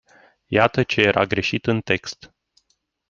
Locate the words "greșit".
1.25-1.65